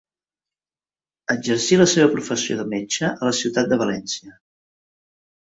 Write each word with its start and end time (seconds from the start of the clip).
Exercí 1.33 1.77
la 1.81 1.87
seva 1.91 2.07
professió 2.15 2.57
de 2.63 2.67
metge 2.73 3.11
a 3.11 3.29
la 3.29 3.35
ciutat 3.43 3.71
de 3.75 3.81
València. 3.85 4.35